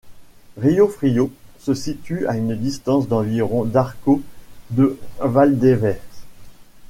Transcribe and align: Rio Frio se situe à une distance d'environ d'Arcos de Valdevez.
Rio 0.57 0.87
Frio 0.87 1.31
se 1.59 1.75
situe 1.75 2.25
à 2.27 2.35
une 2.35 2.55
distance 2.55 3.07
d'environ 3.07 3.65
d'Arcos 3.65 4.23
de 4.71 4.97
Valdevez. 5.19 5.99